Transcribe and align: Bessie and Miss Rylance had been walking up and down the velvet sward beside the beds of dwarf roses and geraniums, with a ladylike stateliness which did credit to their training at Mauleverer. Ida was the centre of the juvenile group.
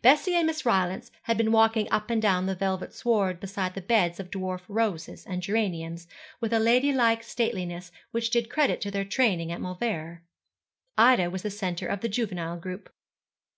Bessie 0.00 0.36
and 0.36 0.46
Miss 0.46 0.64
Rylance 0.64 1.10
had 1.24 1.36
been 1.36 1.50
walking 1.50 1.90
up 1.90 2.08
and 2.08 2.22
down 2.22 2.46
the 2.46 2.54
velvet 2.54 2.94
sward 2.94 3.40
beside 3.40 3.74
the 3.74 3.80
beds 3.80 4.20
of 4.20 4.30
dwarf 4.30 4.60
roses 4.68 5.26
and 5.26 5.42
geraniums, 5.42 6.06
with 6.40 6.52
a 6.52 6.60
ladylike 6.60 7.24
stateliness 7.24 7.90
which 8.12 8.30
did 8.30 8.48
credit 8.48 8.80
to 8.82 8.92
their 8.92 9.04
training 9.04 9.50
at 9.50 9.60
Mauleverer. 9.60 10.22
Ida 10.96 11.30
was 11.30 11.42
the 11.42 11.50
centre 11.50 11.88
of 11.88 12.00
the 12.00 12.08
juvenile 12.08 12.58
group. 12.58 12.92